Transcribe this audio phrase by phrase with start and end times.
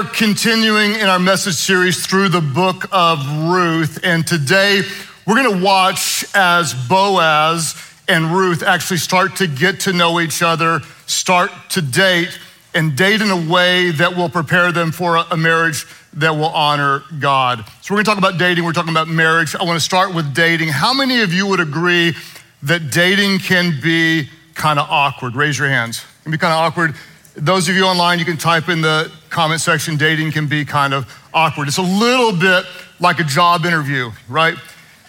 [0.00, 3.18] are continuing in our message series through the book of
[3.50, 4.80] Ruth, and today
[5.26, 7.74] we're going to watch as Boaz
[8.08, 12.38] and Ruth actually start to get to know each other, start to date,
[12.72, 17.02] and date in a way that will prepare them for a marriage that will honor
[17.18, 17.66] God.
[17.82, 19.54] So, we're going to talk about dating, we're talking about marriage.
[19.54, 20.68] I want to start with dating.
[20.68, 22.14] How many of you would agree
[22.62, 25.34] that dating can be kind of awkward?
[25.34, 25.98] Raise your hands.
[25.98, 26.94] It can be kind of awkward.
[27.36, 30.92] Those of you online, you can type in the comment section dating can be kind
[30.92, 31.68] of awkward.
[31.68, 32.64] It's a little bit
[32.98, 34.56] like a job interview, right?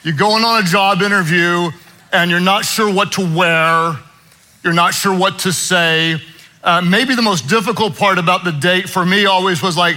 [0.04, 1.70] You're going on a job interview
[2.13, 3.98] and you're not sure what to wear,
[4.63, 6.22] you're not sure what to say.
[6.63, 9.96] Uh, maybe the most difficult part about the date for me always was like,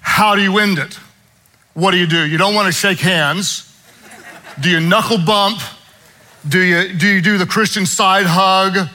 [0.00, 0.98] how do you end it?
[1.74, 2.26] What do you do?
[2.26, 3.68] You don't want to shake hands.
[4.60, 5.58] Do you knuckle bump?
[6.46, 8.88] Do you do, you do the Christian side hug?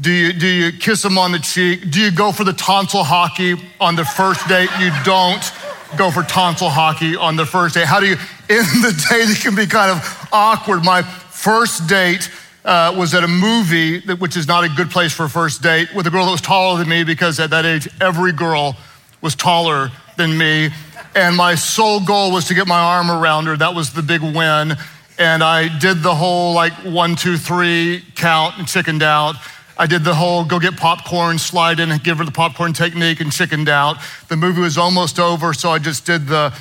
[0.00, 1.90] Do you, do you kiss them on the cheek?
[1.90, 4.70] Do you go for the tonsil hockey on the first date?
[4.80, 5.52] You don't
[5.96, 7.86] go for tonsil hockey on the first date.
[7.86, 8.16] How do you
[8.48, 9.28] end the date?
[9.30, 10.82] It can be kind of awkward.
[10.82, 12.30] My first date
[12.64, 15.62] uh, was at a movie, that, which is not a good place for a first
[15.62, 18.76] date, with a girl that was taller than me because at that age, every girl
[19.20, 20.70] was taller than me.
[21.14, 23.56] And my sole goal was to get my arm around her.
[23.56, 24.74] That was the big win.
[25.18, 29.36] And I did the whole like one, two, three count and chickened out.
[29.78, 33.20] I did the whole go get popcorn, slide in and give her the popcorn technique
[33.20, 33.96] and chickened out.
[34.28, 36.54] The movie was almost over, so I just did the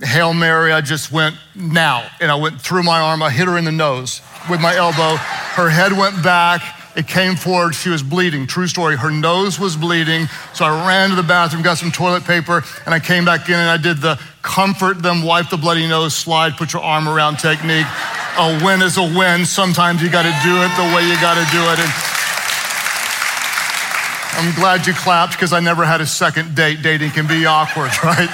[0.00, 0.72] Hail Mary.
[0.72, 2.08] I just went now.
[2.20, 3.22] And I went through my arm.
[3.22, 5.16] I hit her in the nose with my elbow.
[5.16, 6.62] Her head went back.
[6.94, 7.74] It came forward.
[7.74, 8.46] She was bleeding.
[8.46, 8.96] True story.
[8.96, 10.26] Her nose was bleeding.
[10.52, 13.54] So I ran to the bathroom, got some toilet paper, and I came back in
[13.54, 17.36] and I did the comfort them, wipe the bloody nose, slide, put your arm around
[17.38, 17.86] technique.
[18.38, 19.46] A win is a win.
[19.46, 21.78] Sometimes you got to do it the way you got to do it.
[21.78, 22.21] And
[24.34, 26.82] I'm glad you clapped because I never had a second date.
[26.82, 28.28] Dating can be awkward, right?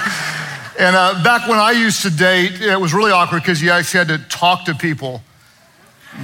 [0.78, 3.98] And uh, back when I used to date, it was really awkward because you actually
[3.98, 5.22] had to talk to people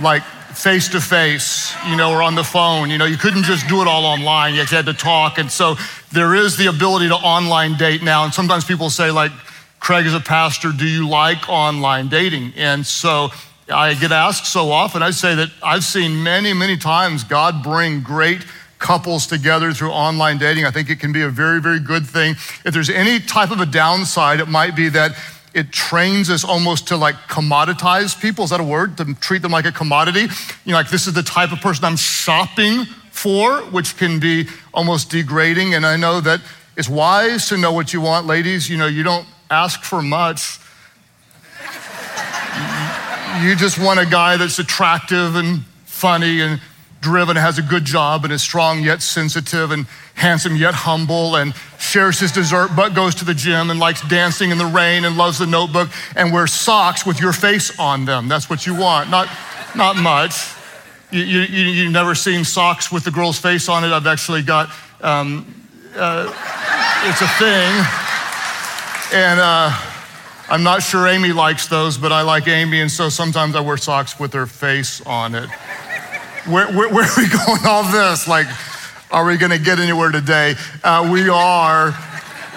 [0.01, 0.23] like
[0.55, 2.89] face to face, you know, or on the phone.
[2.89, 4.55] You know, you couldn't just do it all online.
[4.55, 5.39] You actually had to talk.
[5.39, 5.75] And so
[6.13, 8.25] there is the ability to online date now.
[8.25, 9.33] And sometimes people say, like,
[9.81, 12.53] Craig is a pastor, do you like online dating?
[12.57, 13.31] And so
[13.69, 18.01] I get asked so often, I say that I've seen many, many times God bring
[18.01, 18.45] great
[18.79, 20.65] couples together through online dating.
[20.65, 22.33] I think it can be a very, very good thing.
[22.65, 25.17] If there's any type of a downside, it might be that
[25.55, 28.45] it trains us almost to like commoditize people.
[28.45, 28.97] Is that a word?
[28.99, 30.27] To treat them like a commodity.
[30.65, 34.49] You know, like this is the type of person I'm shopping for, which can be
[34.73, 35.75] almost degrading.
[35.75, 36.41] And I know that
[36.77, 38.69] it's wise to know what you want, ladies.
[38.69, 40.59] You know, you don't ask for much.
[43.43, 46.61] You just want a guy that's attractive and funny and
[47.05, 51.55] driven, has a good job, and is strong yet sensitive, and handsome yet humble, and
[51.79, 55.17] shares his dessert, but goes to the gym and likes dancing in the rain and
[55.17, 58.27] loves the notebook and wears socks with your face on them.
[58.27, 59.29] That's what you want, not,
[59.77, 60.35] not much.
[61.13, 63.93] You, you, you, have never seen socks with the girl's face on it.
[63.93, 64.71] I've actually got,
[65.01, 65.47] um,
[65.95, 66.27] uh,
[67.05, 67.85] it's a thing.
[69.13, 69.71] And uh,
[70.49, 73.77] I'm not sure Amy likes those, but I like Amy, and so sometimes I wear
[73.77, 75.49] socks with her face on it.
[76.47, 78.29] Where, where, where are we going all this?
[78.29, 78.47] Like,
[79.11, 80.57] are we going to get anywhere today?
[80.83, 81.95] Uh, we are.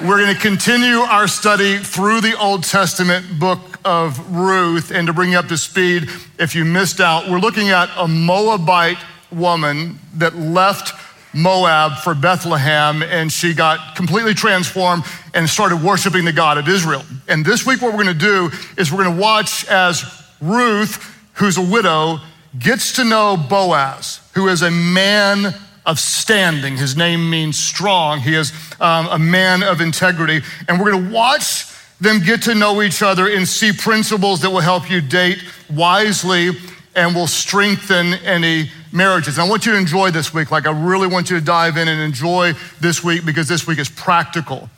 [0.01, 4.91] We're going to continue our study through the Old Testament book of Ruth.
[4.91, 8.09] And to bring you up to speed, if you missed out, we're looking at a
[8.09, 8.97] Moabite
[9.31, 10.93] woman that left
[11.33, 17.03] Moab for Bethlehem, and she got completely transformed and started worshiping the God of Israel.
[17.29, 20.03] And this week, what we're going to do is we're going to watch as
[20.41, 20.97] Ruth,
[21.35, 22.19] who's a widow,
[22.57, 25.53] gets to know Boaz, who is a man
[25.85, 26.75] of standing.
[26.77, 28.19] His name means strong.
[28.19, 30.41] He is um, a man of integrity.
[30.67, 31.65] And we're going to watch
[31.99, 35.43] them get to know each other and see principles that will help you date
[35.73, 36.51] wisely
[36.95, 39.37] and will strengthen any marriages.
[39.37, 40.51] And I want you to enjoy this week.
[40.51, 43.79] Like, I really want you to dive in and enjoy this week because this week
[43.79, 44.69] is practical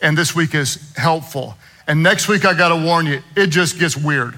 [0.00, 1.56] and this week is helpful.
[1.86, 4.34] And next week, I got to warn you, it just gets weird.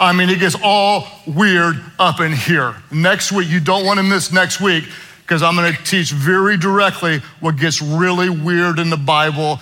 [0.00, 2.74] I mean, it gets all weird up in here.
[2.90, 4.84] Next week, you don't want to miss next week
[5.20, 9.60] because I'm going to teach very directly what gets really weird in the Bible.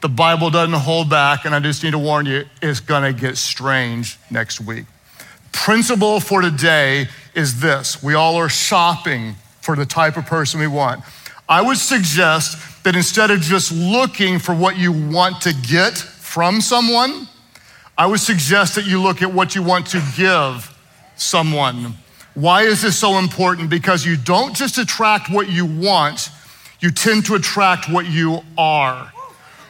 [0.00, 3.18] The Bible doesn't hold back, and I just need to warn you, it's going to
[3.18, 4.86] get strange next week.
[5.52, 10.66] Principle for today is this we all are shopping for the type of person we
[10.66, 11.04] want.
[11.46, 16.62] I would suggest that instead of just looking for what you want to get from
[16.62, 17.28] someone,
[17.96, 20.76] I would suggest that you look at what you want to give
[21.16, 21.94] someone.
[22.34, 23.70] Why is this so important?
[23.70, 26.30] Because you don't just attract what you want,
[26.80, 29.12] you tend to attract what you are.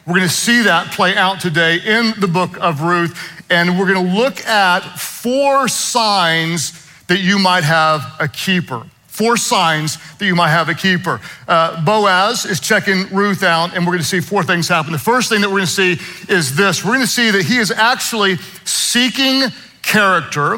[0.06, 3.18] We're going to see that play out today in the book of Ruth,
[3.50, 6.72] and we're going to look at four signs
[7.08, 8.84] that you might have a keeper.
[9.14, 11.20] Four signs that you might have a keeper.
[11.46, 14.90] Uh, Boaz is checking Ruth out, and we're going to see four things happen.
[14.90, 17.44] The first thing that we're going to see is this we're going to see that
[17.44, 19.44] he is actually seeking
[19.82, 20.56] character.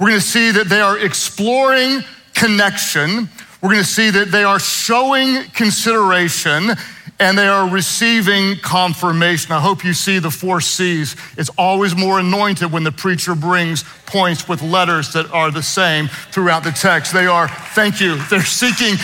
[0.00, 2.00] We're going to see that they are exploring
[2.34, 3.28] connection.
[3.62, 6.70] We're going to see that they are showing consideration
[7.18, 9.52] and they are receiving confirmation.
[9.52, 11.16] I hope you see the four C's.
[11.36, 16.08] It's always more anointed when the preacher brings points with letters that are the same
[16.08, 17.12] throughout the text.
[17.12, 18.96] They are, thank you, they're seeking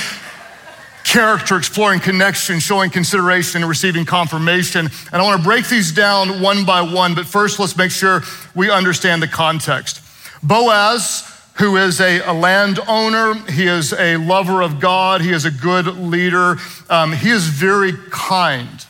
[1.05, 4.91] character, exploring connection, showing consideration, and receiving confirmation.
[5.13, 8.23] And I want to break these down one by one, but first let's make sure
[8.55, 10.03] we understand the context.
[10.43, 13.35] Boaz who is a, a landowner.
[13.51, 15.21] He is a lover of God.
[15.21, 16.57] He is a good leader.
[16.89, 18.87] Um, he is very kind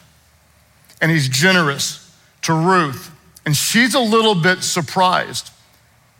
[1.00, 3.11] and he's generous to Ruth.
[3.47, 5.50] And she's a little bit surprised.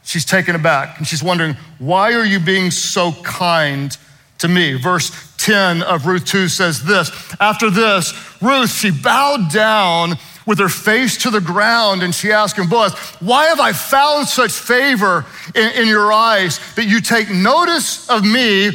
[0.05, 3.97] She's taken aback and she's wondering, why are you being so kind
[4.39, 4.75] to me?
[4.75, 7.11] Verse 10 of Ruth 2 says this
[7.41, 10.17] After this, Ruth, she bowed down
[10.49, 14.27] with her face to the ground and she asked him, Boaz, why have I found
[14.27, 18.69] such favor in, in your eyes that you take notice of me,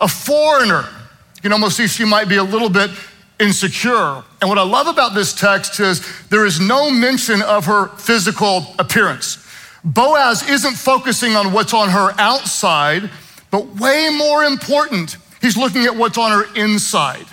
[0.00, 0.88] a foreigner?
[1.36, 2.90] You can almost see she might be a little bit
[3.38, 4.24] insecure.
[4.40, 8.74] And what I love about this text is there is no mention of her physical
[8.78, 9.46] appearance.
[9.84, 13.10] Boaz isn't focusing on what's on her outside,
[13.50, 17.26] but way more important, he's looking at what's on her inside.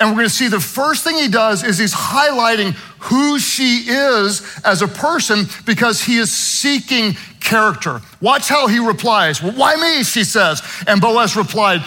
[0.00, 3.84] And we're going to see the first thing he does is he's highlighting who she
[3.88, 8.00] is as a person because he is seeking character.
[8.20, 9.42] Watch how he replies.
[9.42, 10.04] Why me?
[10.04, 10.62] She says.
[10.86, 11.82] And Boaz replied,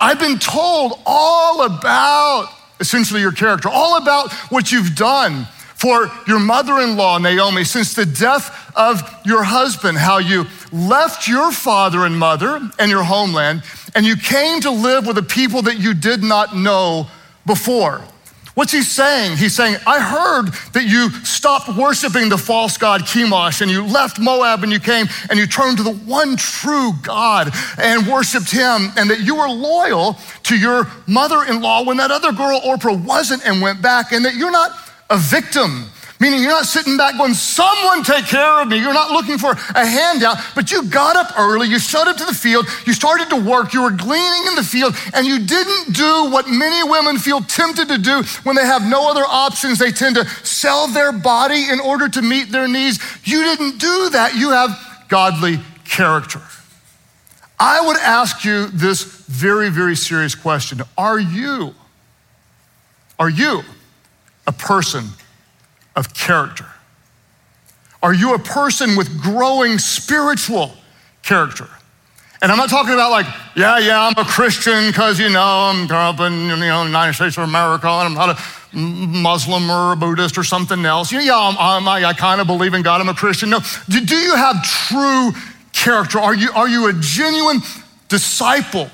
[0.00, 2.48] I've been told all about
[2.80, 7.94] essentially your character, all about what you've done for your mother in law, Naomi, since
[7.94, 13.62] the death of your husband, how you left your father and mother and your homeland,
[13.94, 17.06] and you came to live with a people that you did not know
[17.46, 18.02] before.
[18.58, 19.36] What's he saying?
[19.36, 24.18] He's saying, I heard that you stopped worshiping the false god Chemosh and you left
[24.18, 28.90] Moab and you came and you turned to the one true God and worshiped him
[28.96, 32.94] and that you were loyal to your mother in law when that other girl, Orpah,
[32.94, 34.72] wasn't and went back and that you're not
[35.08, 35.86] a victim
[36.20, 38.78] Meaning you're not sitting back going, someone take care of me.
[38.78, 42.24] You're not looking for a handout, but you got up early, you showed up to
[42.24, 45.94] the field, you started to work, you were gleaning in the field, and you didn't
[45.94, 49.78] do what many women feel tempted to do when they have no other options.
[49.78, 52.98] They tend to sell their body in order to meet their needs.
[53.24, 54.34] You didn't do that.
[54.34, 56.40] You have godly character.
[57.60, 61.74] I would ask you this very, very serious question Are you,
[63.20, 63.62] are you
[64.48, 65.10] a person
[65.98, 66.66] of character?
[68.02, 70.72] Are you a person with growing spiritual
[71.22, 71.68] character?
[72.40, 75.88] And I'm not talking about like, yeah, yeah, I'm a Christian because, you know, I'm
[75.88, 79.68] growing up in you know, the United States of America and I'm not a Muslim
[79.68, 81.10] or a Buddhist or something else.
[81.10, 83.50] Yeah, I'm, I'm, i I kind of believe in God, I'm a Christian.
[83.50, 83.58] No,
[83.88, 85.32] do, do you have true
[85.72, 86.20] character?
[86.20, 87.60] Are you, are you a genuine
[88.06, 88.88] disciple,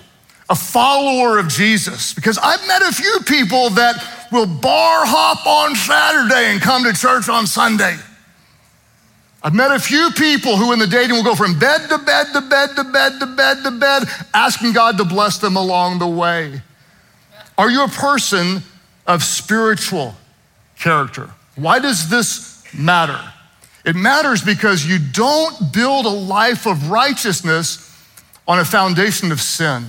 [0.49, 2.15] a follower of Jesus?
[2.15, 6.93] Because I've met a few people that will bar hop on Saturday and come to
[6.93, 7.97] church on Sunday.
[9.43, 12.27] I've met a few people who in the dating will go from bed to bed
[12.33, 14.03] to bed to bed to bed to bed,
[14.35, 16.61] asking God to bless them along the way.
[17.57, 18.63] Are you a person
[19.07, 20.15] of spiritual
[20.77, 21.31] character?
[21.55, 23.21] Why does this matter?
[23.85, 27.81] It matters because you don't build a life of righteousness
[28.49, 29.85] on a foundation of sin.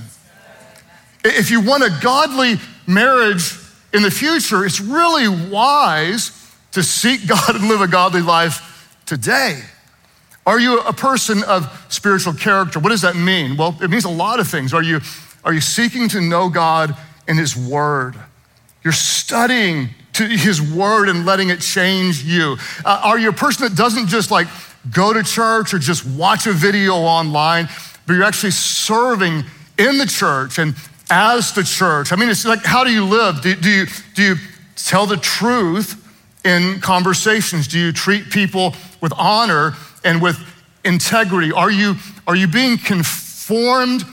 [1.24, 3.58] If you want a godly marriage,
[3.96, 6.32] in the future, it's really wise
[6.74, 9.62] to seek God and live a godly life today.
[10.46, 12.80] Are you a person of spiritual character?
[12.80, 13.58] What does that mean?
[13.58, 14.74] Well, it means a lot of things.
[14.74, 15.00] Are you,
[15.44, 16.96] are you seeking to know God
[17.28, 18.16] in His Word?
[18.84, 22.58] You're studying to His Word and letting it change you.
[22.84, 24.48] Uh, are you a person that doesn't just like
[24.92, 27.68] go to church or just watch a video online,
[28.06, 29.44] but you're actually serving
[29.80, 30.76] in the church and
[31.10, 32.12] as the church?
[32.12, 33.42] I mean, it's like, how do you live?
[33.42, 34.36] Do, do, you, do you
[34.76, 36.02] tell the truth
[36.46, 37.68] in conversations?
[37.68, 40.40] Do you treat people with honor and with
[40.84, 41.52] integrity?
[41.52, 41.96] Are you,
[42.28, 44.04] are you being conformed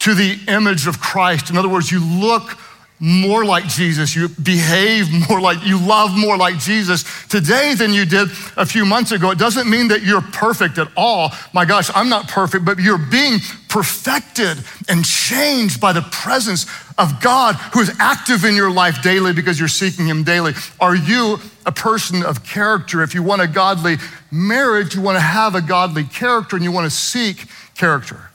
[0.00, 1.50] to the image of Christ?
[1.50, 2.58] In other words, you look
[2.98, 8.06] more like Jesus, you behave more like, you love more like Jesus today than you
[8.06, 9.30] did a few months ago.
[9.30, 11.32] It doesn't mean that you're perfect at all.
[11.52, 16.64] My gosh, I'm not perfect, but you're being perfected and changed by the presence
[16.96, 20.54] of God who is active in your life daily because you're seeking Him daily.
[20.80, 23.02] Are you a person of character?
[23.02, 23.96] If you want a godly
[24.30, 28.30] marriage, you want to have a godly character and you want to seek character.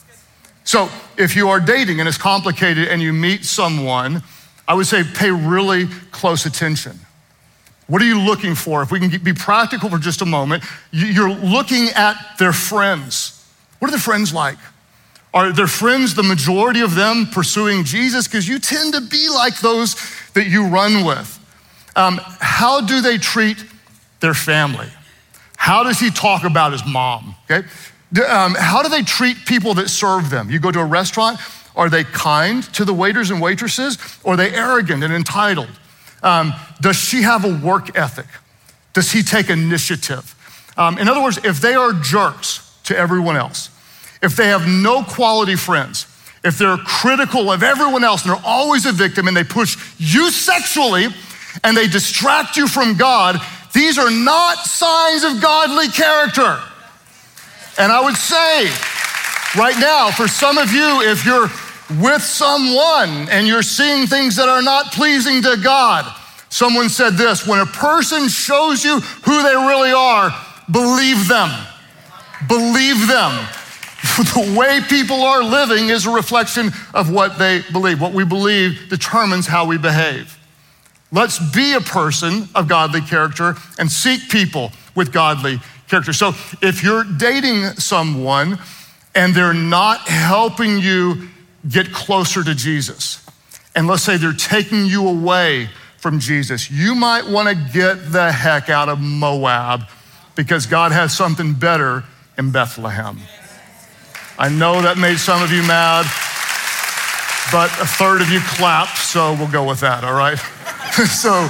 [0.64, 4.22] So if you are dating and it's complicated and you meet someone,
[4.72, 6.98] I would say pay really close attention.
[7.88, 8.82] What are you looking for?
[8.82, 10.64] If we can be practical for just a moment,
[10.94, 13.46] you're looking at their friends.
[13.80, 14.58] What are their friends like?
[15.34, 18.30] Are their friends, the majority of them, pursuing Jesus?
[18.30, 19.98] Because you tend to be like those
[20.36, 21.38] that you run with.
[21.98, 23.62] Um, how do they treat
[24.22, 24.88] their family?
[25.58, 27.36] How does he talk about his mom?
[27.44, 27.68] Okay?
[28.26, 30.50] Um, how do they treat people that serve them?
[30.50, 31.42] You go to a restaurant,
[31.76, 33.98] are they kind to the waiters and waitresses?
[34.24, 35.70] Or are they arrogant and entitled?
[36.24, 38.28] Um, does she have a work ethic?
[38.94, 40.36] Does he take initiative?
[40.78, 43.70] Um, in other words, if they are jerks to everyone else,
[44.22, 46.08] if they have no quality friends,
[46.44, 50.32] if they're critical of everyone else and they're always a victim and they push you
[50.32, 51.08] sexually
[51.64, 53.40] and they distract you from God,
[53.74, 56.60] these are not signs of godly character.
[57.78, 58.70] And I would say,
[59.56, 61.50] right now, for some of you, if you're
[62.02, 66.06] with someone and you're seeing things that are not pleasing to God,
[66.50, 70.32] someone said this when a person shows you who they really are,
[70.70, 71.50] believe them.
[72.48, 73.48] Believe them.
[74.18, 78.02] the way people are living is a reflection of what they believe.
[78.02, 80.38] What we believe determines how we behave.
[81.12, 86.14] Let's be a person of godly character and seek people with godly character.
[86.14, 86.30] So
[86.62, 88.58] if you're dating someone
[89.14, 91.30] and they're not helping you
[91.68, 93.26] get closer to Jesus,
[93.76, 98.32] and let's say they're taking you away from Jesus, you might want to get the
[98.32, 99.82] heck out of Moab
[100.36, 102.04] because God has something better
[102.40, 103.20] in Bethlehem.
[104.40, 106.06] I know that made some of you mad,
[107.52, 110.40] but a third of you clapped, so we'll go with that, all right?
[111.08, 111.48] so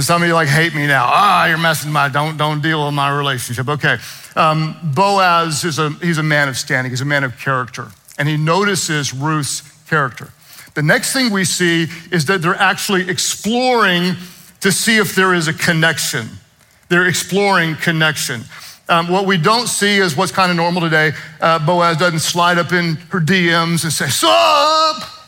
[0.00, 1.04] some of you like hate me now.
[1.06, 3.68] Ah, you're messing with my, don't, don't deal with my relationship.
[3.68, 3.98] Okay.
[4.34, 6.90] Um, Boaz is a, he's a man of standing.
[6.90, 7.88] He's a man of character.
[8.18, 10.30] And he notices Ruth's character.
[10.74, 14.14] The next thing we see is that they're actually exploring
[14.60, 16.28] to see if there is a connection.
[16.88, 18.42] They're exploring connection.
[18.88, 21.12] Um, what we don't see is what's kind of normal today.
[21.40, 25.23] Uh, Boaz doesn't slide up in her DMs and say, Sup?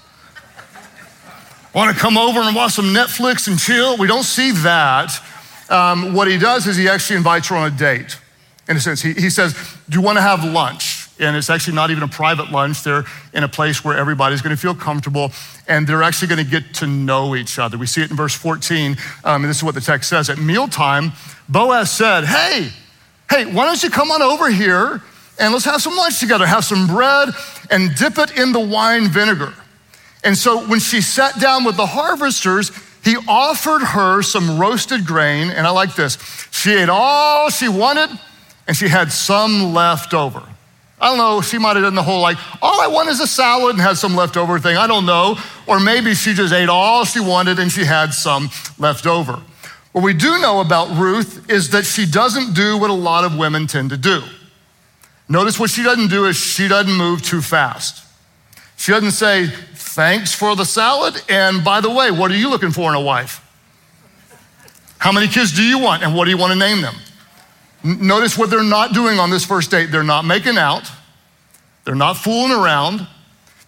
[1.76, 3.98] Want to come over and watch some Netflix and chill?
[3.98, 5.12] We don't see that.
[5.68, 8.16] Um, what he does is he actually invites her on a date.
[8.66, 9.52] In a sense, he, he says,
[9.86, 11.06] Do you want to have lunch?
[11.20, 12.82] And it's actually not even a private lunch.
[12.82, 13.04] They're
[13.34, 15.32] in a place where everybody's going to feel comfortable
[15.68, 17.76] and they're actually going to get to know each other.
[17.76, 20.30] We see it in verse 14, um, and this is what the text says.
[20.30, 21.12] At mealtime,
[21.46, 22.70] Boaz said, Hey,
[23.28, 25.02] hey, why don't you come on over here
[25.38, 26.46] and let's have some lunch together?
[26.46, 27.34] Have some bread
[27.70, 29.52] and dip it in the wine vinegar.
[30.26, 32.72] And so when she sat down with the harvesters,
[33.04, 35.50] he offered her some roasted grain.
[35.50, 36.18] And I like this.
[36.50, 38.10] She ate all she wanted
[38.66, 40.42] and she had some left over.
[41.00, 43.26] I don't know, she might have done the whole like, all I want is a
[43.28, 44.76] salad and had some leftover thing.
[44.76, 45.36] I don't know.
[45.68, 49.40] Or maybe she just ate all she wanted and she had some left over.
[49.92, 53.38] What we do know about Ruth is that she doesn't do what a lot of
[53.38, 54.22] women tend to do.
[55.28, 58.02] Notice what she doesn't do is she doesn't move too fast.
[58.76, 59.50] She doesn't say,
[59.86, 61.22] Thanks for the salad.
[61.28, 63.42] And by the way, what are you looking for in a wife?
[64.98, 66.02] How many kids do you want?
[66.02, 66.96] And what do you want to name them?
[67.82, 69.86] Notice what they're not doing on this first date.
[69.86, 70.90] They're not making out,
[71.84, 73.06] they're not fooling around,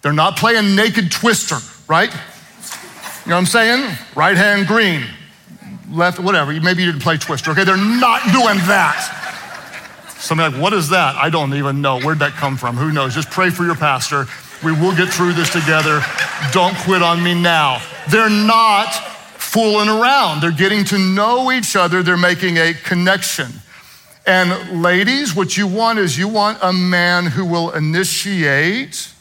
[0.02, 2.12] they're not playing naked twister, right?
[2.12, 3.96] You know what I'm saying?
[4.16, 5.06] Right hand green,
[5.90, 6.52] left, whatever.
[6.60, 7.64] Maybe you didn't play twister, okay?
[7.64, 9.14] They're not doing that.
[10.18, 11.14] Somebody like, what is that?
[11.14, 12.00] I don't even know.
[12.00, 12.76] Where'd that come from?
[12.76, 13.14] Who knows?
[13.14, 14.26] Just pray for your pastor
[14.64, 16.02] we will get through this together.
[16.52, 17.80] Don't quit on me now.
[18.10, 18.92] They're not
[19.38, 20.40] fooling around.
[20.40, 22.02] They're getting to know each other.
[22.02, 23.48] They're making a connection.
[24.26, 29.12] And ladies, what you want is you want a man who will initiate.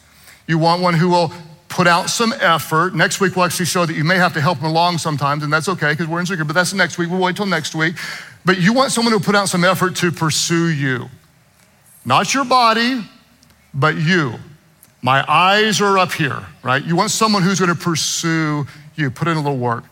[0.48, 1.32] You want one who will
[1.70, 2.96] put out some effort.
[2.96, 5.54] Next week, we'll actually show that you may have to help him along sometimes, and
[5.54, 7.10] that's okay because we're insecure, but that's next week.
[7.10, 7.96] We'll wait till next week.
[8.44, 11.10] But you want someone who put out some effort to pursue you.
[12.04, 13.02] Not your body,
[13.74, 14.36] but you.
[15.02, 16.84] My eyes are up here, right?
[16.84, 19.84] You want someone who's going to pursue you, put in a little work.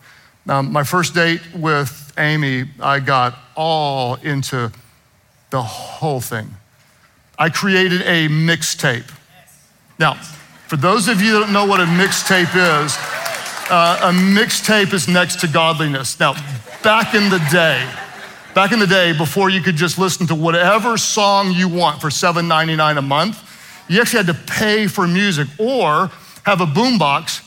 [0.44, 4.70] Now, my first date with Amy, I got all into
[5.50, 6.50] the whole thing.
[7.38, 9.10] I created a mixtape.
[9.98, 12.96] Now, for those of you that don't know what a mixtape is,
[13.68, 16.20] Uh, a mixtape is next to godliness.
[16.20, 16.34] Now,
[16.84, 17.84] back in the day,
[18.54, 22.08] back in the day, before you could just listen to whatever song you want for
[22.08, 23.42] $7.99 a month,
[23.88, 26.10] you actually had to pay for music or
[26.44, 27.42] have a boombox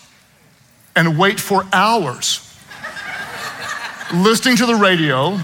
[0.95, 2.45] and wait for hours
[4.13, 5.39] listening to the radio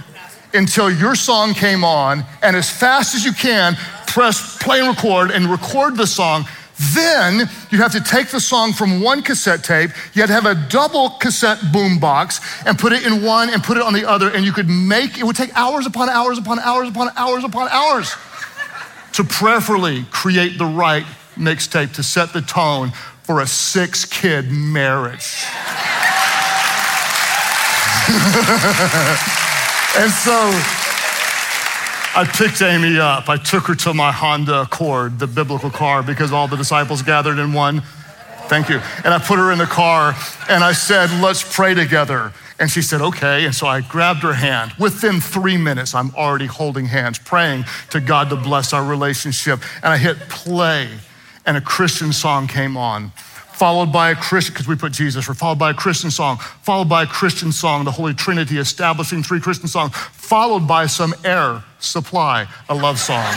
[0.53, 3.75] until your song came on, and as fast as you can,
[4.07, 6.45] press play and record and record the song.
[6.93, 10.45] Then you have to take the song from one cassette tape, you had to have
[10.45, 14.07] a double cassette boom box and put it in one and put it on the
[14.07, 17.43] other, and you could make it would take hours upon hours upon hours upon hours
[17.43, 18.13] upon hours
[19.15, 21.05] to prayerfully create the right
[21.35, 22.91] mixtape to set the tone
[23.23, 25.45] for a six kid marriage.
[29.97, 30.51] and so
[32.17, 33.29] I picked Amy up.
[33.29, 37.39] I took her to my Honda Accord, the biblical car, because all the disciples gathered
[37.39, 37.81] in one.
[38.47, 38.79] Thank you.
[39.03, 40.13] And I put her in the car
[40.49, 42.31] and I said, Let's pray together.
[42.59, 43.45] And she said, Okay.
[43.45, 44.73] And so I grabbed her hand.
[44.79, 49.59] Within three minutes, I'm already holding hands, praying to God to bless our relationship.
[49.83, 50.89] And I hit play,
[51.45, 53.11] and a Christian song came on
[53.55, 57.03] followed by a Christian, because we put Jesus, followed by a Christian song, followed by
[57.03, 62.47] a Christian song, the Holy Trinity establishing three Christian songs, followed by some air supply,
[62.67, 63.33] a love song.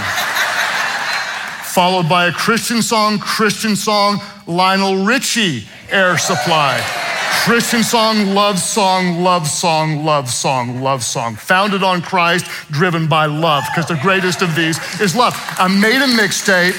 [1.62, 6.97] followed by a Christian song, Christian song, Lionel Richie, air supply.
[7.44, 11.34] Christian song, love song, love song, love song, love song.
[11.36, 15.34] Founded on Christ, driven by love, because the greatest of these is love.
[15.58, 16.76] I made a mixtape,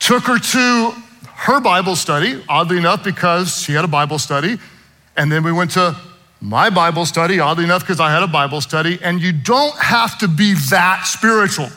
[0.00, 0.94] took her to
[1.34, 4.58] her Bible study, oddly enough, because she had a Bible study.
[5.16, 5.96] And then we went to
[6.40, 8.98] my Bible study, oddly enough, because I had a Bible study.
[9.00, 11.68] And you don't have to be that spiritual.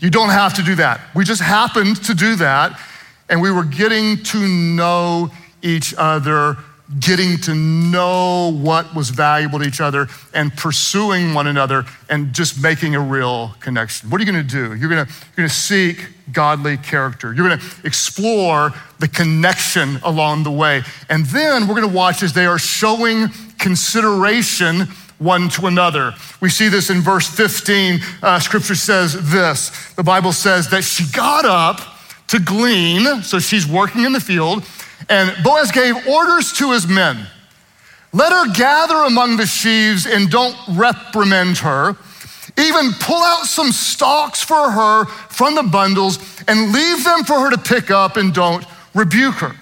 [0.00, 1.00] You don't have to do that.
[1.14, 2.80] We just happened to do that.
[3.28, 5.30] And we were getting to know
[5.62, 6.56] each other
[6.98, 12.60] getting to know what was valuable to each other and pursuing one another and just
[12.60, 14.10] making a real connection.
[14.10, 14.74] What are you going to do?
[14.74, 15.06] You're going
[15.36, 17.32] to, seek godly character.
[17.32, 20.82] You're going to explore the connection along the way.
[21.08, 23.28] And then we're going to watch as they are showing
[23.58, 24.86] consideration
[25.18, 26.12] one to another.
[26.40, 28.00] We see this in verse 15.
[28.22, 31.80] Uh, scripture says this the Bible says that she got up
[32.28, 34.64] to glean, so she's working in the field
[35.10, 37.26] and Boaz gave orders to his men
[38.12, 41.96] let her gather among the sheaves and don't reprimand her.
[42.58, 46.18] Even pull out some stalks for her from the bundles
[46.48, 49.54] and leave them for her to pick up and don't rebuke her.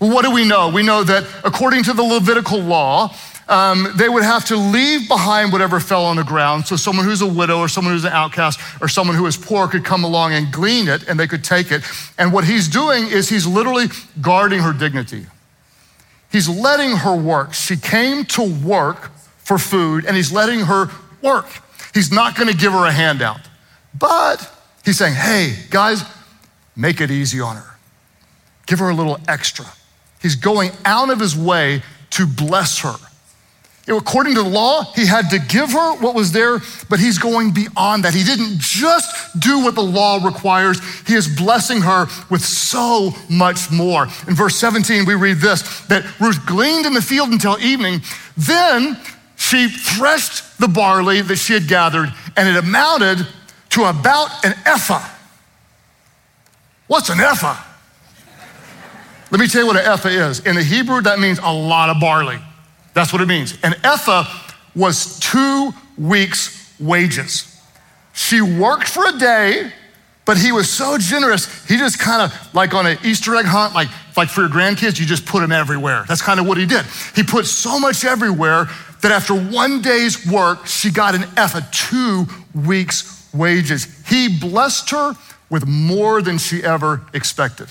[0.00, 0.68] Well, what do we know?
[0.68, 3.12] We know that according to the Levitical law,
[3.48, 6.66] um, they would have to leave behind whatever fell on the ground.
[6.66, 9.68] So someone who's a widow or someone who's an outcast or someone who is poor
[9.68, 11.82] could come along and glean it and they could take it.
[12.18, 13.86] And what he's doing is he's literally
[14.20, 15.26] guarding her dignity.
[16.30, 17.54] He's letting her work.
[17.54, 20.90] She came to work for food and he's letting her
[21.22, 21.46] work.
[21.94, 23.40] He's not going to give her a handout.
[23.98, 24.52] But
[24.84, 26.04] he's saying, hey, guys,
[26.76, 27.78] make it easy on her.
[28.66, 29.64] Give her a little extra.
[30.20, 32.94] He's going out of his way to bless her.
[33.88, 37.52] According to the law, he had to give her what was there, but he's going
[37.52, 38.12] beyond that.
[38.12, 43.70] He didn't just do what the law requires, he is blessing her with so much
[43.70, 44.06] more.
[44.26, 48.02] In verse 17, we read this that Ruth gleaned in the field until evening.
[48.36, 48.98] Then
[49.36, 53.26] she threshed the barley that she had gathered, and it amounted
[53.70, 55.08] to about an ephah.
[56.88, 57.64] What's an ephah?
[59.30, 60.40] Let me tell you what an ephah is.
[60.40, 62.38] In the Hebrew, that means a lot of barley.
[62.98, 63.56] That's what it means.
[63.62, 64.24] An ephah
[64.74, 67.56] was two weeks' wages.
[68.12, 69.72] She worked for a day,
[70.24, 73.72] but he was so generous, he just kind of, like on an Easter egg hunt,
[73.72, 76.06] like, like for your grandkids, you just put them everywhere.
[76.08, 76.84] That's kind of what he did.
[77.14, 78.66] He put so much everywhere
[79.02, 82.26] that after one day's work, she got an ephah, two
[82.66, 83.86] weeks' wages.
[84.08, 85.14] He blessed her
[85.50, 87.68] with more than she ever expected.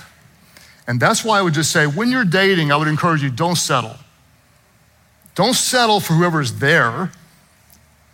[0.87, 3.57] And that's why I would just say, when you're dating, I would encourage you don't
[3.57, 3.97] settle.
[5.37, 7.11] Don't settle for whoever's there.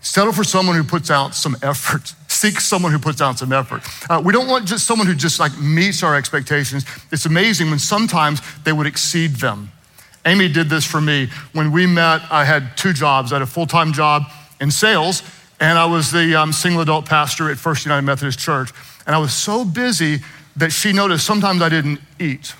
[0.01, 2.13] Settle for someone who puts out some effort.
[2.27, 3.81] Seek someone who puts out some effort.
[4.09, 6.85] Uh, we don't want just someone who just like meets our expectations.
[7.13, 9.71] It's amazing when sometimes they would exceed them.
[10.25, 11.29] Amy did this for me.
[11.53, 13.31] When we met, I had two jobs.
[13.31, 14.23] I had a full time job
[14.59, 15.23] in sales,
[15.61, 18.71] and I was the um, single adult pastor at First United Methodist Church.
[19.07, 20.19] And I was so busy
[20.57, 22.53] that she noticed sometimes I didn't eat.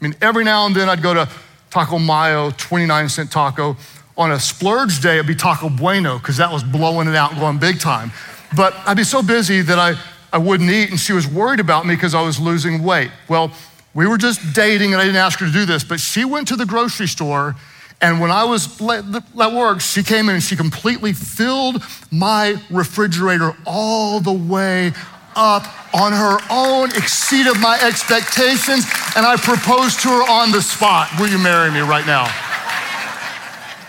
[0.00, 1.28] I mean, every now and then I'd go to
[1.68, 3.76] Taco Mayo, 29 cent taco
[4.18, 7.40] on a splurge day, it'd be Taco Bueno because that was blowing it out and
[7.40, 8.12] going big time.
[8.56, 9.94] But I'd be so busy that I,
[10.32, 13.10] I wouldn't eat, and she was worried about me because I was losing weight.
[13.28, 13.52] Well,
[13.96, 16.48] We were just dating, and I didn't ask her to do this, but she went
[16.48, 17.56] to the grocery store.
[18.02, 23.56] And when I was at work, she came in and she completely filled my refrigerator
[23.64, 24.92] all the way
[25.34, 28.84] up on her own, exceeded my expectations,
[29.16, 31.08] and I proposed to her on the spot.
[31.18, 32.28] Will you marry me right now?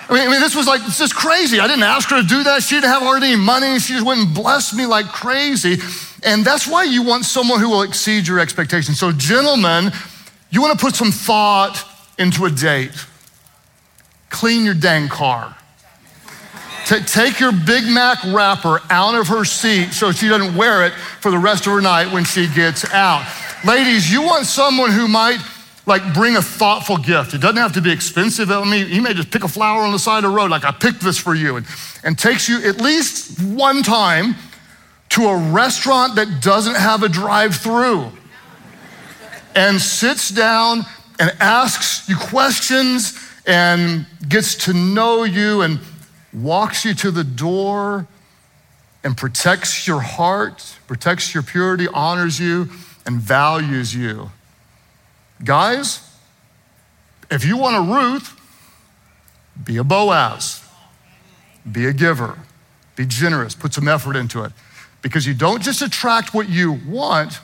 [0.10, 1.60] I mean, I mean, this was like, this is crazy.
[1.60, 2.64] I didn't ask her to do that.
[2.64, 3.78] She didn't have hardly any money.
[3.80, 5.78] She just went and blessed me like crazy.
[6.24, 9.00] And that's why you want someone who will exceed your expectations.
[9.00, 9.92] So, gentlemen,
[10.50, 11.84] you want to put some thought
[12.18, 12.92] into a date.
[14.30, 15.56] Clean your dang car.
[16.86, 20.94] T- take your Big Mac wrapper out of her seat so she doesn't wear it
[20.94, 23.28] for the rest of her night when she gets out.
[23.66, 25.40] Ladies, you want someone who might
[25.88, 27.34] like bring a thoughtful gift.
[27.34, 28.52] It doesn't have to be expensive.
[28.52, 30.66] I mean, he may just pick a flower on the side of the road, like
[30.66, 31.66] I picked this for you, and,
[32.04, 34.36] and takes you at least one time
[35.10, 38.12] to a restaurant that doesn't have a drive-through
[39.56, 40.86] and sits down
[41.20, 45.80] and asks you questions and gets to know you and
[46.34, 48.06] walks you to the door
[49.06, 52.70] and protects your heart, protects your purity, honors you,
[53.06, 54.30] and values you.
[55.44, 56.02] Guys,
[57.30, 58.34] if you want a Ruth,
[59.64, 60.64] be a Boaz,
[61.70, 62.38] be a giver,
[62.96, 64.52] be generous, put some effort into it.
[65.02, 67.40] Because you don't just attract what you want,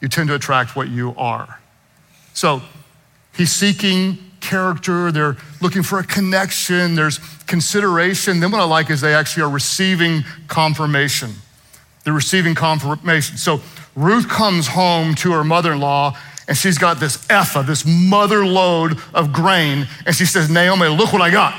[0.00, 1.60] you tend to attract what you are.
[2.32, 2.62] So
[3.36, 8.40] he's seeking character, they're looking for a connection, there's consideration.
[8.40, 11.32] Then what I like is they actually are receiving confirmation.
[12.04, 13.36] They're receiving confirmation.
[13.36, 13.60] So
[13.94, 16.16] Ruth comes home to her mother in law
[16.48, 21.12] and she's got this ephah, this mother load of grain, and she says, Naomi, look
[21.12, 21.54] what I got.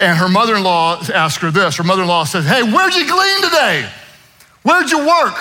[0.00, 1.76] And her mother in law asks her this.
[1.76, 3.88] Her mother in law says, Hey, where'd you glean today?
[4.62, 5.34] Where'd you work?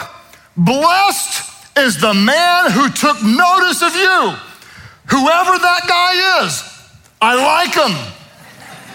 [0.57, 4.35] Blessed is the man who took notice of you.
[5.07, 6.61] Whoever that guy is,
[7.21, 7.95] I like him.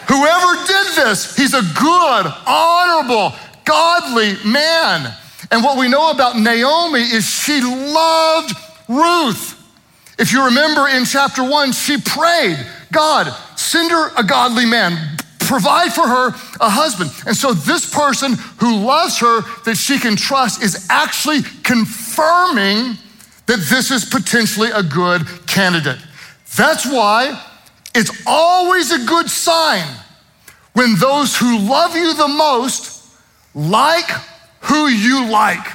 [0.07, 3.33] Whoever did this, he's a good, honorable,
[3.65, 5.15] godly man.
[5.51, 8.55] And what we know about Naomi is she loved
[8.87, 9.54] Ruth.
[10.19, 12.57] If you remember in chapter one, she prayed,
[12.93, 16.29] God, send her a godly man, provide for her
[16.61, 17.11] a husband.
[17.27, 22.97] And so this person who loves her that she can trust is actually confirming
[23.47, 25.99] that this is potentially a good candidate.
[26.57, 27.43] That's why
[27.95, 29.87] it's always a good sign
[30.73, 33.09] when those who love you the most
[33.55, 34.11] like
[34.61, 35.67] who you like.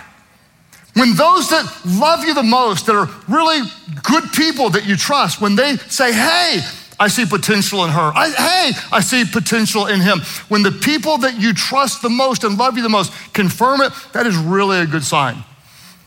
[0.96, 3.62] When those that love you the most, that are really
[4.04, 6.60] good people that you trust, when they say, hey,
[7.00, 8.12] I see potential in her.
[8.14, 10.20] I, hey, I see potential in him.
[10.50, 13.94] When the people that you trust the most and love you the most confirm it,
[14.14, 15.44] that is really a good sign.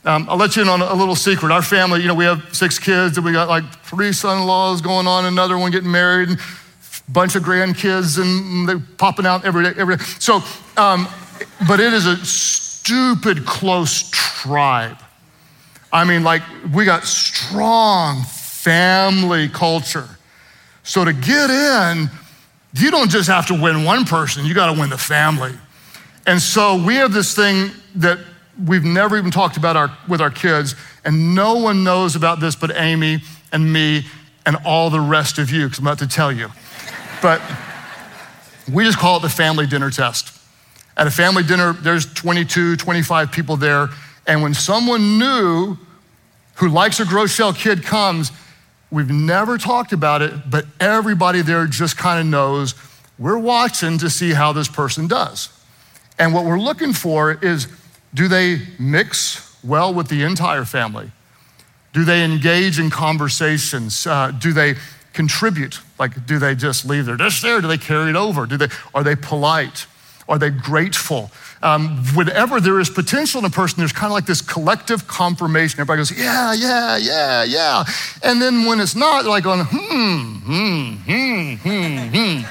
[0.04, 1.50] Um, I'll let you in on a little secret.
[1.52, 5.06] Our family, you know, we have six kids and we got like three son-in-laws going
[5.06, 9.64] on, another one getting married, and a bunch of grandkids, and they're popping out every
[9.64, 10.04] day, every day.
[10.18, 10.42] So,
[10.76, 11.08] um,
[11.66, 12.16] but it is a
[12.82, 14.98] stupid close tribe.
[15.92, 16.42] I mean, like,
[16.74, 20.08] we got strong family culture.
[20.82, 22.10] So to get in,
[22.74, 25.52] you don't just have to win one person, you got to win the family.
[26.26, 28.18] And so we have this thing that
[28.66, 32.56] we've never even talked about our, with our kids, and no one knows about this
[32.56, 34.04] but Amy and me
[34.44, 36.48] and all the rest of you, because I'm about to tell you.
[37.20, 37.40] But
[38.72, 40.41] we just call it the family dinner test.
[40.96, 43.88] At a family dinner, there's 22, 25 people there.
[44.26, 45.78] And when someone new
[46.56, 48.30] who likes a gross shell kid comes,
[48.90, 52.74] we've never talked about it, but everybody there just kind of knows
[53.18, 55.48] we're watching to see how this person does.
[56.18, 57.68] And what we're looking for is
[58.14, 61.10] do they mix well with the entire family?
[61.92, 64.06] Do they engage in conversations?
[64.06, 64.74] Uh, do they
[65.12, 65.80] contribute?
[65.98, 67.60] Like, do they just leave their dish there?
[67.60, 68.46] Do they carry it over?
[68.46, 69.86] Do they, are they polite?
[70.32, 71.30] Are they grateful?
[71.62, 75.78] Um, whenever there is potential in a person, there's kind of like this collective confirmation.
[75.78, 77.84] Everybody goes, yeah, yeah, yeah, yeah.
[78.22, 82.44] And then when it's not, like on, hmm, hmm, hmm, hmm, hmm.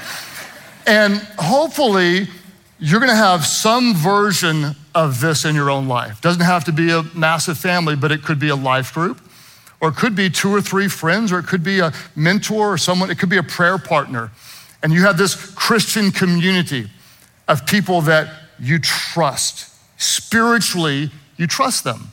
[0.86, 2.28] And hopefully,
[2.78, 6.20] you're going to have some version of this in your own life.
[6.20, 9.20] Doesn't have to be a massive family, but it could be a life group,
[9.80, 12.78] or it could be two or three friends, or it could be a mentor or
[12.78, 14.30] someone, it could be a prayer partner.
[14.84, 16.88] And you have this Christian community
[17.48, 18.28] of people that
[18.58, 19.68] you trust.
[20.00, 22.12] Spiritually, you trust them.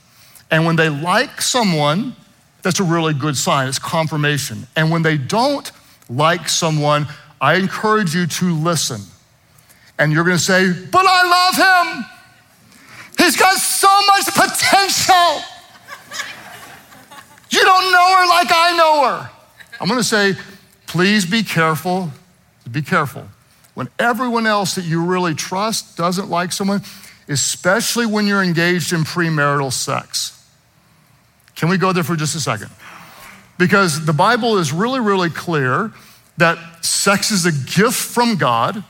[0.51, 2.15] And when they like someone,
[2.61, 3.67] that's a really good sign.
[3.67, 4.67] It's confirmation.
[4.75, 5.71] And when they don't
[6.09, 7.07] like someone,
[7.39, 9.01] I encourage you to listen.
[9.97, 12.05] And you're going to say, But I love him.
[13.17, 15.43] He's got so much potential.
[17.49, 19.29] You don't know her like I know her.
[19.81, 20.35] I'm gonna say,
[20.87, 22.11] please be careful.
[22.69, 23.23] Be careful.
[23.79, 26.81] When everyone else that you really trust doesn't like someone,
[27.29, 30.45] especially when you're engaged in premarital sex.
[31.55, 32.71] Can we go there for just a second?
[33.57, 35.93] Because the Bible is really, really clear
[36.35, 38.83] that sex is a gift from God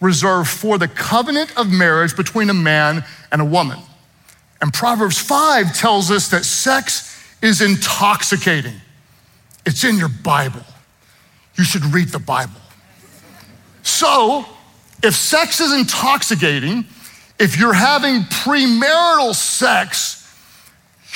[0.00, 3.80] reserved for the covenant of marriage between a man and a woman.
[4.62, 8.80] And Proverbs 5 tells us that sex is intoxicating.
[9.66, 10.62] It's in your Bible.
[11.56, 12.59] You should read the Bible.
[13.82, 14.44] So,
[15.02, 16.84] if sex is intoxicating,
[17.38, 20.16] if you're having premarital sex,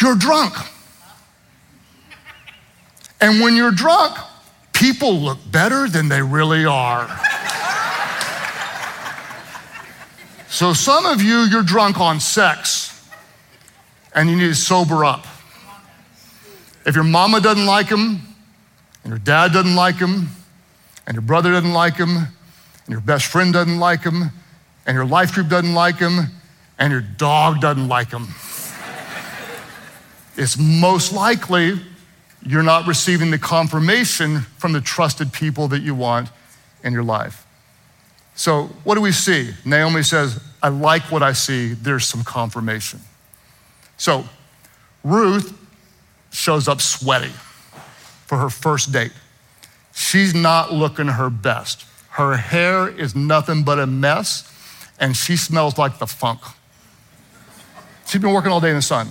[0.01, 0.55] you're drunk.
[3.21, 4.17] And when you're drunk,
[4.73, 7.09] people look better than they really are.
[10.49, 12.91] so, some of you, you're drunk on sex
[14.15, 15.27] and you need to sober up.
[16.87, 18.21] If your mama doesn't like him,
[19.03, 20.29] and your dad doesn't like him,
[21.07, 22.29] and your brother doesn't like him,
[22.87, 24.31] and your best friend doesn't like him,
[24.87, 26.31] and your life group doesn't like him,
[26.79, 28.29] and your dog doesn't like him,
[30.37, 31.81] it's most likely
[32.43, 36.29] you're not receiving the confirmation from the trusted people that you want
[36.83, 37.47] in your life.
[38.35, 39.53] So, what do we see?
[39.65, 41.75] Naomi says, I like what I see.
[41.75, 43.01] There's some confirmation.
[43.97, 44.25] So,
[45.05, 45.57] Ruth
[46.33, 47.33] shows up sweaty
[48.27, 49.13] for her first date.
[49.95, 51.87] She's not looking her best.
[52.15, 54.51] Her hair is nothing but a mess,
[54.99, 56.41] and she smells like the funk.
[58.07, 59.09] She's been working all day in the sun.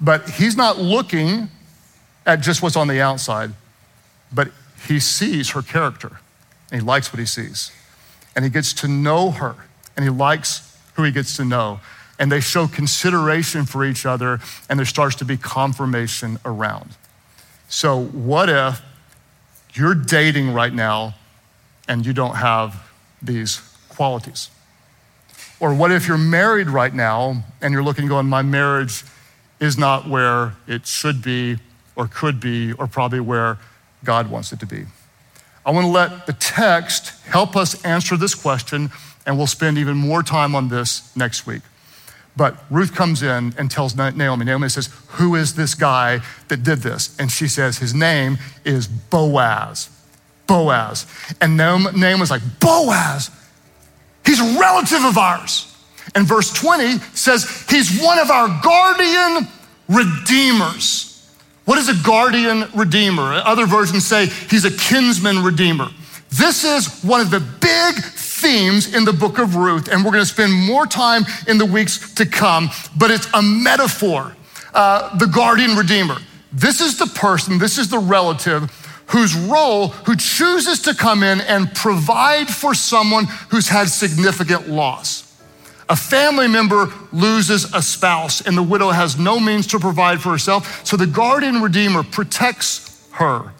[0.00, 1.48] But he's not looking
[2.26, 3.50] at just what's on the outside,
[4.32, 4.50] but
[4.86, 6.18] he sees her character,
[6.70, 7.70] and he likes what he sees.
[8.34, 9.56] And he gets to know her,
[9.96, 11.80] and he likes who he gets to know
[12.18, 16.90] and they show consideration for each other, and there starts to be confirmation around.
[17.68, 18.80] So, what if
[19.74, 21.14] you're dating right now
[21.88, 22.90] and you don't have
[23.22, 24.50] these qualities?
[25.60, 29.04] Or what if you're married right now and you're looking, going, my marriage
[29.60, 31.58] is not where it should be,
[31.96, 33.58] or could be, or probably where
[34.02, 34.84] God wants it to be?
[35.64, 38.90] I want to let the text help us answer this question,
[39.24, 41.62] and we'll spend even more time on this next week.
[42.36, 46.80] But Ruth comes in and tells Naomi, Naomi says, Who is this guy that did
[46.80, 47.16] this?
[47.18, 49.88] And she says, His name is Boaz.
[50.46, 51.06] Boaz.
[51.40, 53.30] And Naomi was like, Boaz,
[54.24, 55.70] he's a relative of ours.
[56.14, 59.48] And verse 20 says, He's one of our guardian
[59.88, 61.10] redeemers.
[61.64, 63.22] What is a guardian redeemer?
[63.44, 65.88] Other versions say he's a kinsman redeemer.
[66.30, 70.24] This is one of the big themes in the book of Ruth, and we're going
[70.24, 74.36] to spend more time in the weeks to come, but it's a metaphor.
[74.74, 76.16] Uh, the guardian redeemer.
[76.52, 78.70] This is the person, this is the relative
[79.08, 85.24] whose role, who chooses to come in and provide for someone who's had significant loss.
[85.88, 90.30] A family member loses a spouse, and the widow has no means to provide for
[90.30, 90.86] herself.
[90.86, 93.52] So the guardian redeemer protects her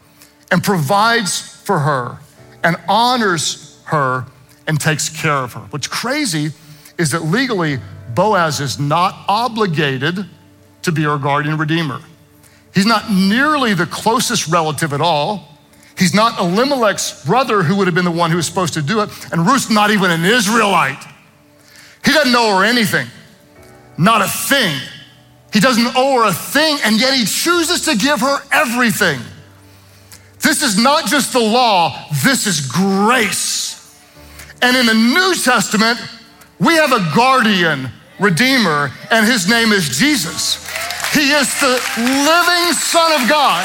[0.50, 2.18] and provides for her
[2.62, 4.24] and honors her
[4.66, 5.60] and takes care of her.
[5.70, 6.52] What's crazy
[6.96, 7.78] is that legally,
[8.14, 10.24] Boaz is not obligated
[10.82, 12.00] to be her guardian redeemer.
[12.74, 15.48] He's not nearly the closest relative at all.
[15.96, 19.00] He's not Elimelech's brother, who would have been the one who was supposed to do
[19.00, 19.10] it.
[19.32, 21.02] And Ruth's not even an Israelite.
[22.04, 23.06] He doesn't know her anything,
[23.96, 24.76] not a thing.
[25.52, 29.20] He doesn't owe her a thing, and yet he chooses to give her everything.
[30.40, 33.74] This is not just the law, this is grace.
[34.60, 36.00] And in the New Testament,
[36.58, 40.68] we have a guardian redeemer, and his name is Jesus.
[41.14, 41.80] He is the
[42.26, 43.64] living Son of God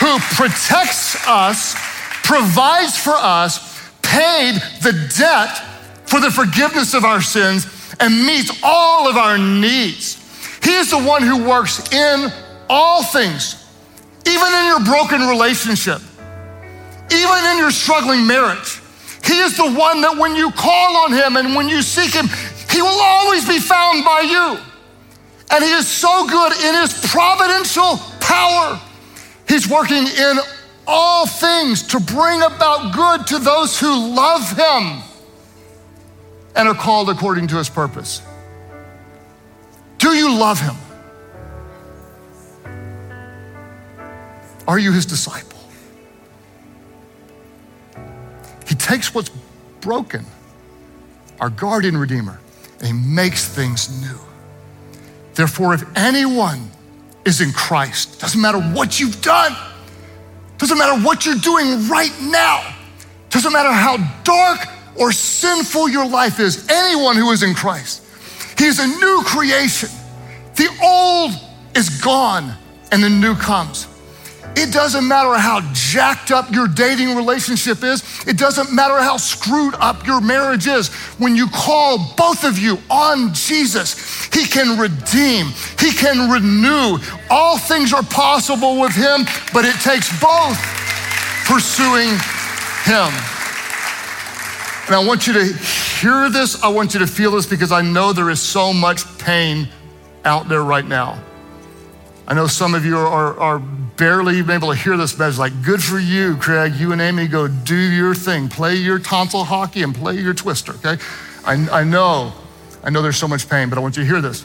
[0.00, 1.74] who protects us,
[2.24, 5.58] provides for us, paid the debt
[6.06, 7.66] for the forgiveness of our sins,
[8.00, 10.16] and meets all of our needs.
[10.64, 12.32] He is the one who works in
[12.70, 13.62] all things,
[14.26, 16.00] even in your broken relationship,
[17.12, 18.80] even in your struggling marriage.
[19.24, 22.28] He is the one that when you call on him and when you seek him,
[22.70, 24.71] he will always be found by you.
[25.50, 28.80] And he is so good in his providential power.
[29.48, 30.38] He's working in
[30.86, 35.02] all things to bring about good to those who love him
[36.56, 38.22] and are called according to his purpose.
[39.98, 40.76] Do you love him?
[44.66, 45.58] Are you his disciple?
[48.66, 49.30] He takes what's
[49.80, 50.24] broken,
[51.40, 52.40] our guardian redeemer,
[52.78, 54.18] and he makes things new.
[55.34, 56.70] Therefore, if anyone
[57.24, 58.20] is in Christ.
[58.20, 59.56] Doesn't matter what you've done.
[60.58, 62.74] Doesn't matter what you're doing right now.
[63.30, 64.60] Doesn't matter how dark
[64.96, 66.68] or sinful your life is.
[66.68, 68.02] Anyone who is in Christ,
[68.58, 69.88] he is a new creation.
[70.56, 71.32] The old
[71.74, 72.54] is gone
[72.90, 73.88] and the new comes.
[74.54, 78.02] It doesn't matter how jacked up your dating relationship is.
[78.26, 80.88] It doesn't matter how screwed up your marriage is.
[81.18, 84.11] When you call both of you on Jesus,
[84.42, 85.46] He can redeem,
[85.78, 86.98] He can renew.
[87.30, 89.24] All things are possible with Him,
[89.54, 90.58] but it takes both
[91.46, 92.08] pursuing
[92.82, 93.12] Him.
[94.86, 96.60] And I want you to hear this.
[96.60, 99.68] I want you to feel this because I know there is so much pain
[100.24, 101.22] out there right now.
[102.26, 103.62] I know some of you are, are,
[103.94, 105.38] barely even able to hear this message.
[105.38, 106.74] Like, good for you, Craig.
[106.74, 110.72] You and Amy go do your thing, play your tonsil hockey and play your twister,
[110.72, 111.00] okay?
[111.44, 112.32] I, I know,
[112.84, 114.44] I know there's so much pain, but I want you to hear this.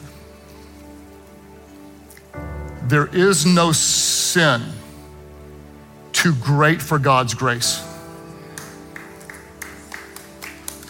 [2.83, 4.61] There is no sin
[6.13, 7.83] too great for God's grace.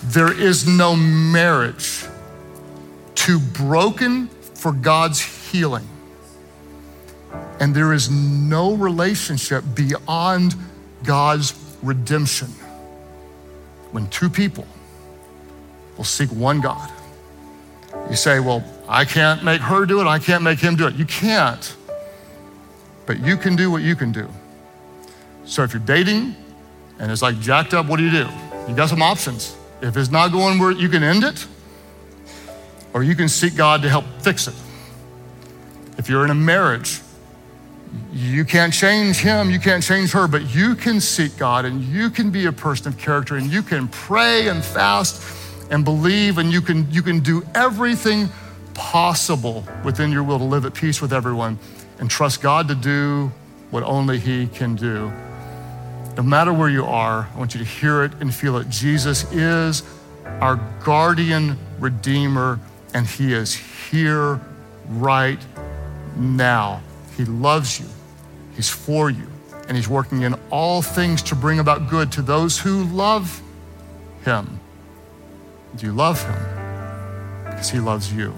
[0.03, 2.05] There is no marriage
[3.15, 5.87] too broken for God's healing.
[7.59, 10.55] And there is no relationship beyond
[11.03, 12.47] God's redemption
[13.91, 14.67] when two people
[15.97, 16.91] will seek one God.
[18.09, 20.95] You say, Well, I can't make her do it, I can't make him do it.
[20.95, 21.75] You can't.
[23.05, 24.29] But you can do what you can do.
[25.45, 26.35] So if you're dating
[26.99, 28.27] and it's like jacked up, what do you do?
[28.67, 29.55] You got some options.
[29.81, 31.47] If it's not going where you can end it,
[32.93, 34.55] or you can seek God to help fix it.
[35.97, 37.01] If you're in a marriage,
[38.11, 42.09] you can't change him, you can't change her, but you can seek God and you
[42.09, 45.21] can be a person of character and you can pray and fast
[45.69, 48.29] and believe and you can, you can do everything
[48.73, 51.57] possible within your will to live at peace with everyone
[51.99, 53.31] and trust God to do
[53.71, 55.11] what only He can do.
[56.15, 58.69] No matter where you are, I want you to hear it and feel it.
[58.69, 59.83] Jesus is
[60.39, 62.59] our guardian redeemer,
[62.93, 64.41] and He is here
[64.89, 65.39] right
[66.15, 66.81] now.
[67.15, 67.85] He loves you,
[68.55, 69.27] He's for you,
[69.67, 73.41] and He's working in all things to bring about good to those who love
[74.23, 74.59] Him.
[75.81, 77.45] You love Him?
[77.45, 78.33] Because He loves you.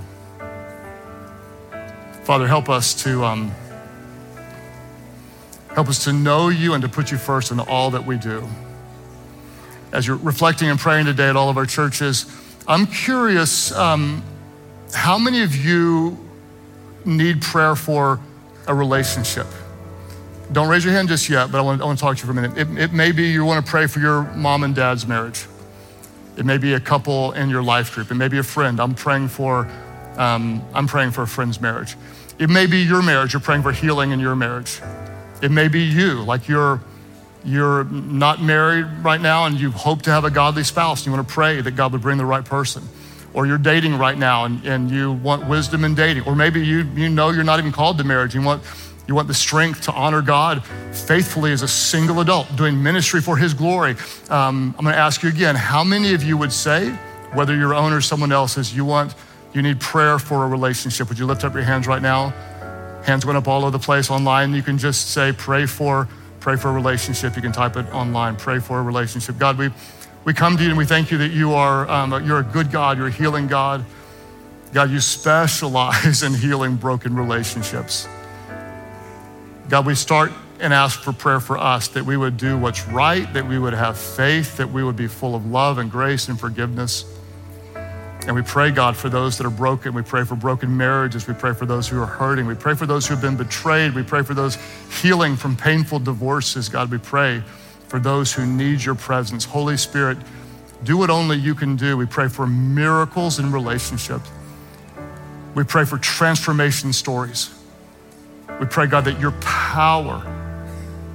[2.24, 3.24] Father, help us to.
[3.24, 3.52] Um,
[5.80, 8.46] Help us to know you and to put you first in all that we do.
[9.92, 12.26] As you're reflecting and praying today at all of our churches,
[12.68, 14.24] I'm curious um,
[14.94, 16.18] how many of you
[17.06, 18.20] need prayer for
[18.68, 19.48] a relationship?
[20.52, 22.34] Don't raise your hand just yet, but I want, I want to talk to you
[22.34, 22.58] for a minute.
[22.58, 25.46] It, it may be you want to pray for your mom and dad's marriage.
[26.40, 28.10] It may be a couple in your life group.
[28.12, 28.80] It may be a friend.
[28.80, 29.70] I'm praying for,
[30.16, 31.98] um, I'm praying for a friend's marriage.
[32.40, 33.34] It may be your marriage.
[33.34, 34.80] You're praying for healing in your marriage.
[35.42, 36.82] It may be you, like you're
[37.46, 41.06] you're not married right now and you hope to have a godly spouse.
[41.06, 42.84] You want to pray that God would bring the right person.
[43.34, 46.24] Or you're dating right now and, and you want wisdom in dating.
[46.24, 48.36] Or maybe you, you know you're not even called to marriage.
[48.36, 48.64] You want,
[49.10, 53.36] you want the strength to honor God faithfully as a single adult, doing ministry for
[53.36, 53.96] His glory.
[54.30, 56.92] Um, I'm going to ask you again how many of you would say,
[57.34, 59.16] whether your own or someone else's, you want,
[59.52, 61.10] you need prayer for a relationship?
[61.10, 62.30] Would you lift up your hands right now?
[63.04, 64.54] Hands went up all over the place online.
[64.54, 66.08] You can just say, pray for,
[66.40, 67.36] pray for a relationship.
[67.36, 69.40] You can type it online, pray for a relationship.
[69.40, 69.72] God, we,
[70.24, 72.72] we come to you and we thank you that you are, um, you're a good
[72.72, 73.84] God, you're a healing God.
[74.72, 78.08] God, you specialize in healing broken relationships.
[79.70, 83.32] God, we start and ask for prayer for us that we would do what's right,
[83.34, 86.40] that we would have faith, that we would be full of love and grace and
[86.40, 87.06] forgiveness.
[88.26, 89.94] And we pray, God, for those that are broken.
[89.94, 91.28] We pray for broken marriages.
[91.28, 92.48] We pray for those who are hurting.
[92.48, 93.94] We pray for those who have been betrayed.
[93.94, 94.58] We pray for those
[95.02, 96.68] healing from painful divorces.
[96.68, 97.44] God, we pray
[97.88, 99.46] for those who need your presence.
[99.46, 100.18] Holy Spirit,
[100.84, 101.96] do what only you can do.
[101.96, 104.30] We pray for miracles in relationships.
[105.54, 107.59] We pray for transformation stories.
[108.60, 110.22] We pray, God, that your power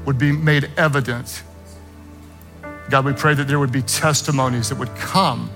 [0.07, 1.43] would be made evident.
[2.91, 5.51] God, we pray that there would be testimonies that would come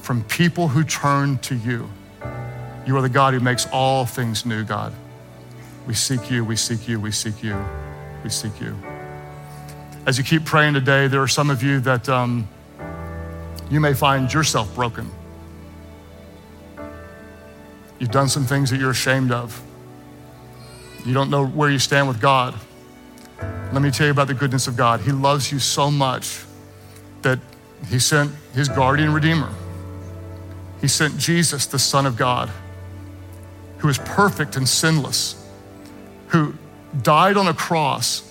[0.00, 1.88] from people who turn to you.
[2.86, 4.94] You are the God who makes all things new, God.
[5.86, 7.62] We seek you, we seek you, we seek you,
[8.24, 8.76] we seek you.
[10.06, 12.48] As you keep praying today, there are some of you that um,
[13.70, 15.10] you may find yourself broken.
[17.98, 19.62] You've done some things that you're ashamed of.
[21.08, 22.54] You don't know where you stand with God.
[23.72, 25.00] Let me tell you about the goodness of God.
[25.00, 26.44] He loves you so much
[27.22, 27.38] that
[27.88, 29.52] He sent His guardian redeemer
[30.80, 32.50] he sent Jesus, the Son of God,
[33.78, 35.34] who is perfect and sinless,
[36.28, 36.54] who
[37.02, 38.24] died on a cross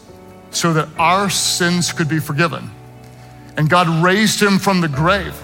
[0.52, 2.70] so that our sins could be forgiven.
[3.58, 5.36] And God raised him from the grave.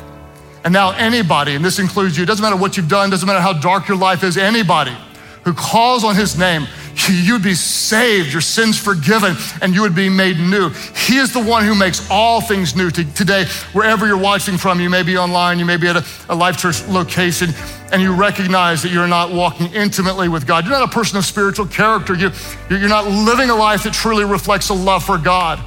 [0.63, 3.41] And now, anybody, and this includes you, it doesn't matter what you've done, doesn't matter
[3.41, 4.95] how dark your life is, anybody
[5.43, 6.67] who calls on his name,
[7.09, 10.69] you'd be saved, your sins forgiven, and you would be made new.
[10.95, 12.89] He is the one who makes all things new.
[12.89, 16.35] Today, wherever you're watching from, you may be online, you may be at a, a
[16.35, 17.49] Life.Church location,
[17.91, 20.65] and you recognize that you're not walking intimately with God.
[20.65, 22.15] You're not a person of spiritual character.
[22.15, 22.31] You,
[22.69, 25.59] you're not living a life that truly reflects a love for God.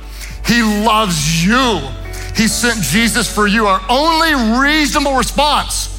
[0.45, 1.81] He loves you.
[2.35, 3.67] He sent Jesus for you.
[3.67, 5.96] Our only reasonable response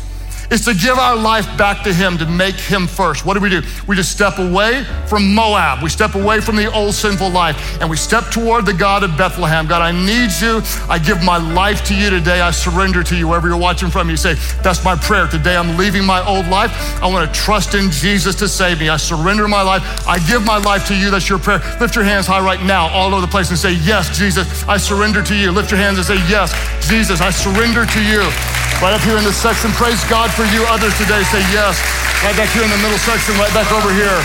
[0.50, 3.26] is to give our life back to Him, to make Him first.
[3.26, 3.62] What do we do?
[3.88, 5.84] We just step away from Moab.
[5.84, 9.18] We step away from the old sinful life and we step toward the God of
[9.18, 9.68] Bethlehem.
[9.68, 10.62] God, I need you.
[10.90, 12.42] I give my life to you today.
[12.42, 14.10] I surrender to you wherever you're watching from.
[14.10, 15.28] You say, That's my prayer.
[15.28, 16.72] Today I'm leaving my old life.
[17.02, 18.90] I want to trust in Jesus to save me.
[18.90, 20.08] I surrender my life.
[20.08, 21.12] I give my life to you.
[21.12, 21.60] That's your prayer.
[21.80, 24.78] Lift your hands high right now, all over the place, and say, Yes, Jesus, I
[24.78, 25.52] surrender to you.
[25.52, 26.54] Lift your hands and say, Yes,
[26.88, 28.67] Jesus, I surrender to you.
[28.78, 30.62] Right up here in this section, praise God for you.
[30.70, 31.82] Others today say yes.
[32.22, 34.22] Right back here in the middle section, right back over here.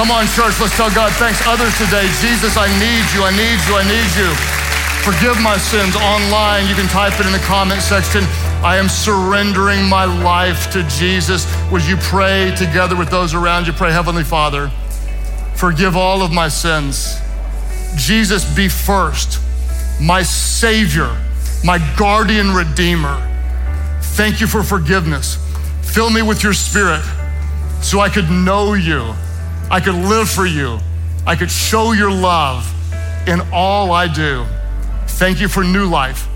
[0.00, 1.36] Come on, church, let's tell God thanks.
[1.44, 4.32] Others today, Jesus, I need you, I need you, I need you.
[5.04, 6.72] Forgive my sins online.
[6.72, 8.24] You can type it in the comment section.
[8.64, 11.44] I am surrendering my life to Jesus.
[11.70, 13.74] Would you pray together with those around you?
[13.74, 14.72] Pray, Heavenly Father,
[15.54, 17.20] forgive all of my sins.
[17.94, 19.38] Jesus, be first,
[20.00, 21.14] my Savior
[21.64, 23.24] my guardian redeemer.
[24.00, 25.38] Thank you for forgiveness.
[25.82, 27.02] Fill me with your spirit
[27.82, 29.14] so I could know you,
[29.70, 30.78] I could live for you,
[31.26, 32.66] I could show your love
[33.28, 34.44] in all I do.
[35.06, 36.28] Thank you for new life.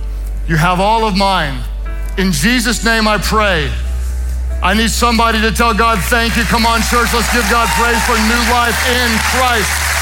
[0.49, 1.63] You have all of mine.
[2.19, 3.71] In Jesus' name I pray.
[4.63, 6.45] I need somebody to tell God thank you.
[6.45, 10.02] Come on, church, let's give God praise for new life in Christ.